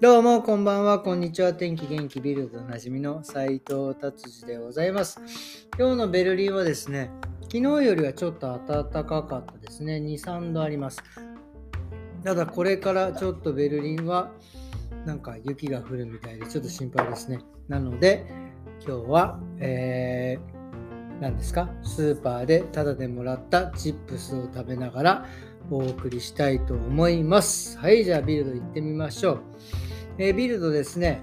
[0.00, 1.54] どうも、こんばんは、こんにちは。
[1.54, 5.20] 天気元気ビルドおなじみの斉藤達治でございます。
[5.78, 7.10] 今日のベルリンはですね、
[7.42, 9.98] 昨日よりはちょっと暖かかったですね。
[9.98, 11.00] 2、3度あります。
[12.24, 14.32] ただ、これからちょっとベルリンは
[15.06, 17.38] なんか雪が降るみたいで、ちょっと心配ですね。
[17.68, 18.26] なので、
[18.84, 21.70] 今日は、えー、何ですか？
[21.84, 25.26] スーパーでタダでもらったチップスを食べながら
[25.70, 27.78] お送りしたいと思います。
[27.78, 29.38] はい、じゃあビルド行ってみましょう。
[30.18, 31.22] えービルドですね、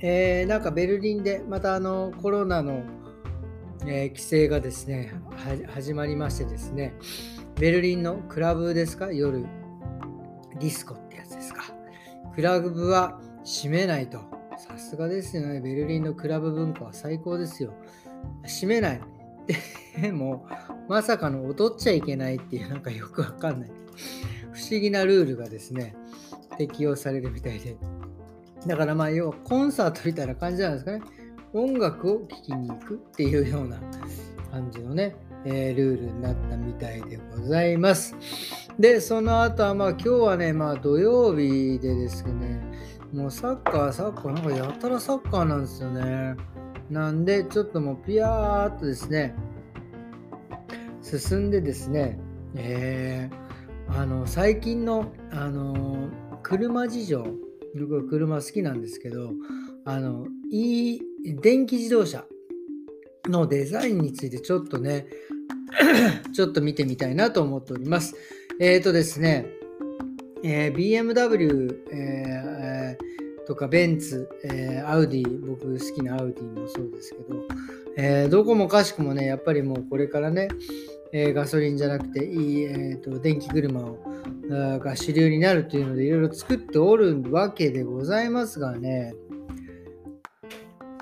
[0.00, 2.84] えーなんかベルリンでまたあのコロナの、
[3.82, 5.12] えー規制がですね
[5.68, 6.94] 始まりましてですね
[7.58, 9.12] ベルリンのクラブですか？
[9.12, 9.42] 夜
[10.60, 11.64] ディスコってやつですか。
[12.34, 14.20] クラブは閉めないと。
[14.58, 15.60] さすがですよね。
[15.60, 17.72] ベルリンのクラブ文化は最高ですよ。
[18.44, 19.00] 閉めない。
[20.00, 20.46] でも
[20.88, 23.70] まさかの踊っちゃいけないっていうなんかよくわかんない。
[24.52, 25.94] 不思議なルールがですね
[26.56, 27.76] 適用されるみたいで。
[28.66, 31.02] だからまあ要はコンサートみたいな感じなんですかね。
[31.52, 33.78] 音楽を聴きに行くっていうような
[34.50, 38.14] 感じのね、えールールになったみたいでございます。
[38.78, 42.60] で、その後はまあ今日はね、まあ土曜日でですね、
[43.12, 46.36] もうサッカー、サッカー、なんかやたらサッカーなんですよね。
[46.90, 49.34] なんで、ちょっともうピヤーっとですね、
[51.02, 52.18] 進んでですね、
[52.56, 53.46] えー
[53.88, 56.08] あの最近の、あの
[56.46, 57.26] 車事情
[57.76, 59.32] 僕は車好きなんですけど
[59.84, 62.24] あのいい電気自動車
[63.24, 65.08] のデザインについてちょっとね
[66.32, 68.14] ちょっと見てみたいなと思っております。
[68.60, 69.46] えっ、ー、とですね、
[70.44, 77.42] えー BMW、えーとかベンツ、えーアウディ僕好きなアウディもそうですけど、
[77.96, 80.48] えどこもかしくもねやっぱりもうこれからね、
[81.12, 83.98] えーガソリンじゃなくていい、えーと電気車を
[84.78, 89.14] が主流になるというのでいろいろ作っておるわけでございますがね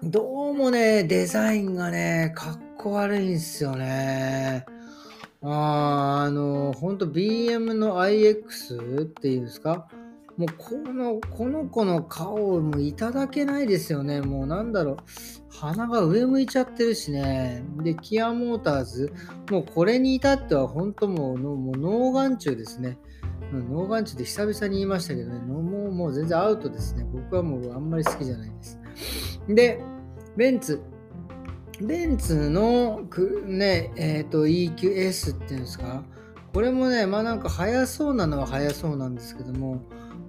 [0.02, 4.64] どうもねデザインがねかっこ悪いんですよね。
[5.42, 9.88] あーあの本当 BM の iX っていうんですか？
[10.36, 14.20] もうこのこの子の顔もいただけないですよね。
[14.20, 14.96] もうなんだろう。
[15.50, 17.64] 鼻が上向いちゃってるしね。
[17.82, 19.12] でキアモーターズ。
[19.50, 22.98] もうこれに至っては本当もうもう脳眼中ですね。
[23.52, 27.06] 脳眼中で久々に言いましたけどね、もうもう全然アウトですね。
[27.12, 28.80] 僕はもうあんまり好きじゃないです。
[29.48, 29.80] で、
[30.36, 30.80] ベンツ。
[31.80, 33.02] ベンツの
[33.46, 36.02] ね、えっ、と EQS っていうんですか？
[36.52, 39.82] これもね、まあなんか速そうなのは速そうなんですけども、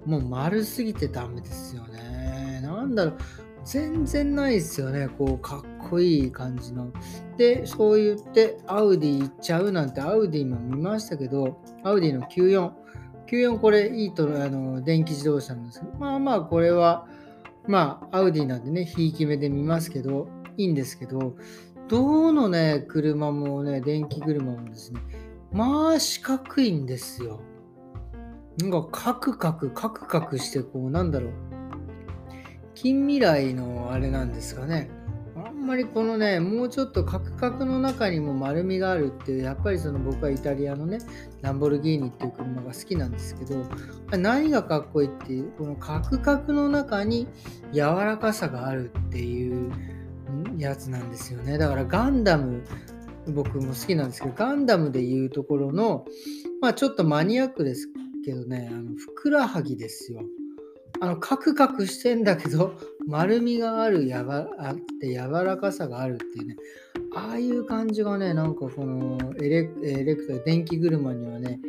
[0.06, 2.60] もう丸すぎてダメですよね。
[2.62, 3.16] なんだろう、
[3.64, 5.08] 全然ないですよね。
[5.08, 6.90] こう、かっこいい感じの。
[7.36, 12.86] で、そう言って、アウディ行っちゃうなんて、アウディも見ましたけど、アウディの94。
[13.26, 17.06] 94これいいとあの電気自動車なんですけど、まあまあこれは、
[17.66, 21.34] まあアウディなんでね、ひいき目で見ますけど、いいんですけど、
[21.88, 25.00] どのね、車もね、電気車もですね、
[25.52, 27.40] まあ四角いんですよ。
[28.58, 31.32] なんかカクカクカクカクしてこうなんだろう。
[32.74, 34.90] 近未来のあれなんですかね。
[35.36, 40.98] あんまりこのねもうちょっとカクカクの中にも丸みがあるっていうやっぱりその僕はイタリアのね
[41.42, 43.64] ランボルギーニっていう車が好きなんですけど
[44.16, 47.26] 何がかっこいいっていうこのカクカクの中に
[47.72, 49.72] 柔らかさがあるっていう
[50.56, 51.58] やつなんですよね。
[51.58, 52.62] だからガンダム
[53.28, 56.04] 僕も好きなんですけどガンダムでいうところの
[56.60, 57.88] まあちょっとマニアックです。
[58.26, 60.20] けどね、あのふくらはぎですよ。
[61.00, 62.72] あのカクカクしてんだけど
[63.06, 66.56] 丸みがあるやがあって柔らかさがあるっていうね
[67.14, 71.60] ああいう感じがねなんかこのエレエレクト電気車にはね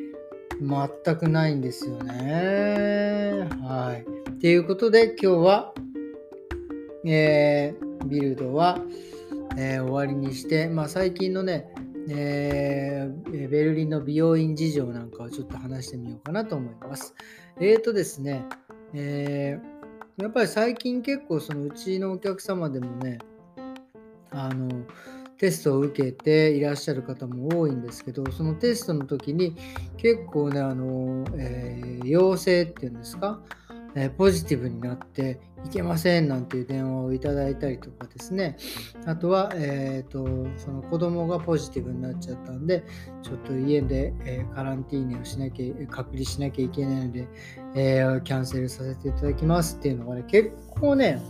[0.62, 3.48] 全くないんですよね。
[3.62, 4.40] はい。
[4.40, 5.74] ということで今日は、
[7.06, 8.80] えービルドは、
[9.58, 11.70] えー終わりにして、まあ、最近のね、
[12.10, 17.14] えーベルリンの美容院事情なんかをちょっと話してみようかなと思います。
[17.60, 18.44] えーとですね、
[18.94, 19.78] えー
[20.22, 23.20] やっぱり最近結構そのうちのお客様でもね、
[24.32, 24.68] あの、
[25.38, 29.56] テストを受けていらっしゃる方も多いんですけど、そのテストの時に
[29.98, 33.40] 結構ね、あの、えー陽性っていうんですか、
[33.94, 38.58] えーポジティブになっていけませんなんていう電話をいただいたりとかですね、
[39.06, 40.26] あとは、えー、と
[40.58, 42.84] その子供がポジティブになっちゃったんで、
[43.22, 47.28] ちょっと家で、えーカランティーネをしなきゃ、隔離しなきゃいけないので、
[47.76, 51.22] えーキャンセルさせていただきますっていうのがね、結構ね、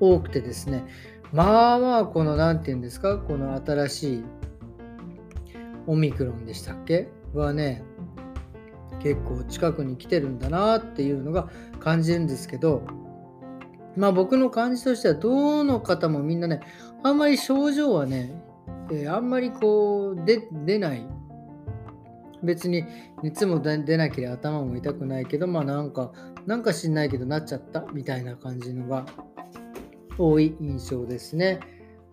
[0.00, 0.84] 多くてですね、
[1.32, 4.24] まあまあ、この、なんていうんですか、この新しい
[5.86, 7.08] オミクロンでしたっけ？
[7.34, 7.82] はね、
[9.02, 11.48] 結構近くに来てるんだなっていうのが
[11.80, 12.82] 感じるんですけど
[13.96, 16.60] まあ僕の感じとしてはどの方もみんなね
[17.02, 18.32] あんまり症状はね、
[18.90, 21.06] えー、あんまりこう出出ない
[22.42, 22.84] 別に
[23.22, 26.12] 熱も出なければ頭も痛くないけどまあなんか
[26.46, 29.06] なんか知んないけどなっちゃったみたいな感じのが
[30.18, 31.60] 多い印象ですね。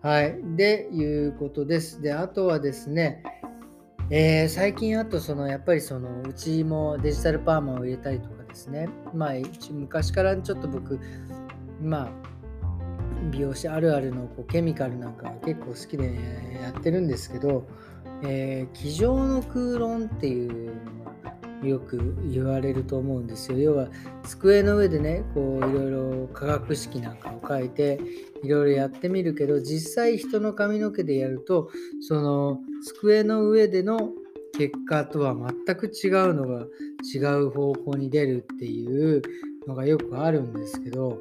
[0.02, 0.38] はい。
[0.56, 2.00] で、いうことです。
[2.00, 3.22] で、あとはですね、
[4.12, 9.32] えー、最近あとそのやっぱりそのうちもデジタルパーマを入れたりとかですねまあ
[9.70, 10.98] 昔からちょっと僕
[11.82, 12.30] まあ
[13.30, 16.14] 美容師あるあるのこうケミカルなんか結構好きで
[16.62, 17.66] やってるんですけど、
[18.22, 20.72] えー、机上の空論っていう
[21.62, 23.58] よく言われると思うんですよ。
[23.58, 23.88] 要は
[24.24, 28.00] 机の上でねこういろいろ化学式なんかを書いて
[28.42, 34.10] いろいろやってみるけど実際人の髪の毛でやるとその机の上での
[34.56, 36.66] 結果とは全く違うのが
[37.14, 39.22] 違う方向に出るっていう
[39.66, 41.18] のがよくあるんですけど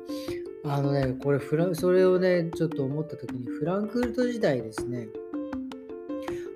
[0.66, 5.08] あのねこれフラそれをねちょっと思った時にフランクフルト時代ですね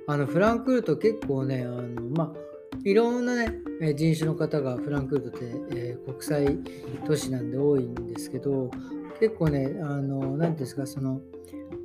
[0.08, 6.60] あのフランクフルト結構ねあのまあいろんなね人種の方がフランクフルトって、えー、国際
[7.06, 8.70] 都市なんで多いんですけど
[9.20, 11.22] 結構ねあの何ですかその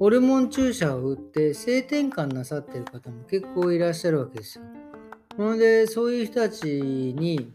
[0.00, 4.64] ホルモン注射を打って性転換なさってる方も結構いらっしゃるわけですよ。
[5.36, 7.52] なのでそういう人たちに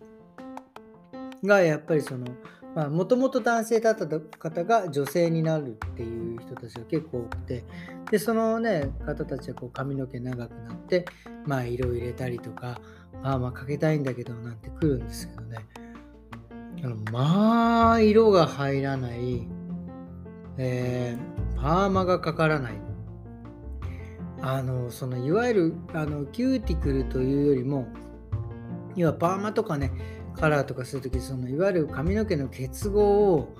[1.43, 2.25] がやっぱりその
[2.75, 7.63] もともと男性だった方が女性になるっていう人たちが結構多くて
[8.09, 11.05] でそのね方たちはこう髪の毛長くなって
[11.45, 12.81] まあ色入れたりとか
[13.21, 15.57] パーマかけたいんだけどなんて来るんですけどね。
[16.83, 19.47] あのまあ色が入らない、
[20.57, 22.73] えー、パーマがかからない。
[24.41, 27.87] あのそのいわゆるあのキューティクルというよりも
[28.95, 29.91] 要はパーマとかね
[30.33, 33.55] カラーとかするときそのいわゆる髪の毛の結合を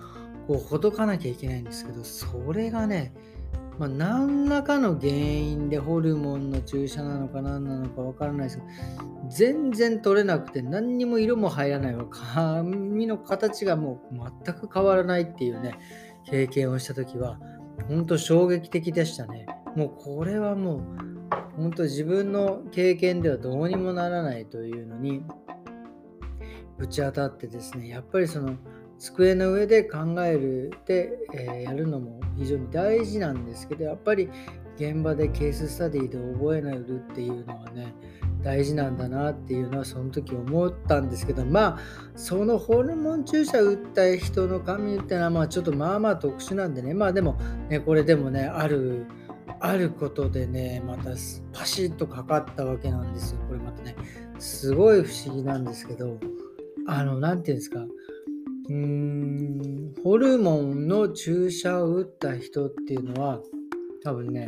[0.48, 3.14] こうほどかなきゃいけないんですけどそれがね、
[3.80, 8.70] まあ、何らかの原因でホルモンの注射なのか何なのかわからないですけど
[9.30, 12.06] 全然取れなくて何にも色も入らないわ。
[12.10, 14.16] 髪の形がもう
[14.46, 15.80] 全く変わらないっていうね
[16.25, 17.40] 経験をした時は
[17.88, 19.46] 本当衝撃的でしたね。
[19.75, 20.81] もうこれはもう
[21.56, 25.24] 本当自分の経験ではどうにもならないというのに
[26.78, 28.56] ぶち当たってですねやっぱりその
[29.00, 34.30] 机の上で考えるで、えー、やるのも非常に大事なんですけどやっぱり
[34.78, 37.94] 現場でケーススタディで覚えないるっていうのはね
[38.42, 41.80] 大事なんだなっていうのはその時思ったんですけどまあ
[42.16, 47.40] そのホルモン注射打った人の髪っていうのはまあちょっとまあまあ特殊なんでねまあでも
[47.70, 49.06] ねこれでもねある
[49.60, 51.12] あることでねまた
[51.54, 53.40] パシッとかかったわけなんですよ。
[53.48, 53.96] これまたね
[54.40, 56.18] すごい不思議なんですけど。
[56.88, 63.42] あの、なんていうんですか、うーん、ホルモンの注射を打った人っていうのは、
[64.04, 64.46] 多分ね、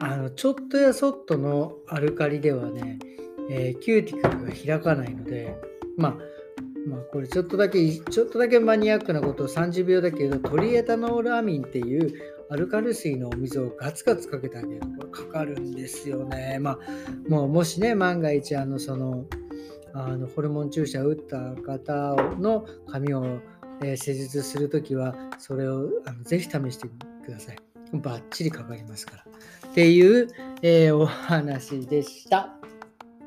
[0.00, 2.98] あの、ちょっとやそっとのアルカリではね、
[3.50, 5.56] えー、キューティクルが開かないので、
[5.96, 6.16] まあ、
[6.86, 12.12] まあ、これちょっとだけ、ちょっとだけマニアックなことを30秒だけ言うと、トリエタノールアミンっていう
[12.50, 16.58] アルカリ水のお水をガツガツかけてあげると、これかかるんですよね。
[16.60, 16.78] まあ、
[17.28, 19.26] もうもしね、万が一、あの、その、
[19.94, 23.40] あのホルモン注射を打った方の髪を、
[23.82, 26.88] えー、施術するときはそれをあのぜひ試して
[27.24, 27.56] ください。
[27.92, 29.24] バッチリかかりますから。
[29.70, 30.28] っていう、
[30.62, 32.54] えー、お話でした。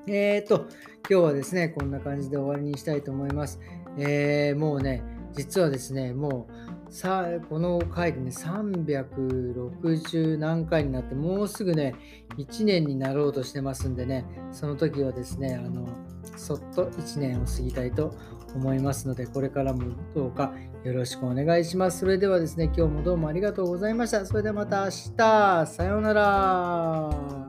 [0.08, 0.68] えっ、ー、と、
[1.10, 3.60] 今日はですね、こんな感じで終わりにしたいと思います。
[3.98, 5.04] えー、もうね、
[5.34, 11.96] 実はですね、もうさこの回でね、360何回になって、もうすぐね、
[12.38, 15.88] 1年になろうとしてますんでね、その時はですね、あの、
[16.36, 18.14] そっと1年を過ぎたいと
[18.56, 22.00] 思いますので、これからもどうかよろしくお願いします。
[22.00, 24.26] それではですね、今日もどうもありがとうございました。
[24.26, 27.41] それではまた明日、さようなら。